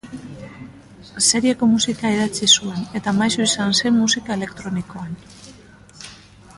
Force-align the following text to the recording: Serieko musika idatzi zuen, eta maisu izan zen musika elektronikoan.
Serieko 1.25 1.67
musika 1.73 2.13
idatzi 2.15 2.49
zuen, 2.55 2.89
eta 3.01 3.13
maisu 3.19 3.45
izan 3.47 3.79
zen 3.83 3.97
musika 4.01 4.37
elektronikoan. 4.41 5.15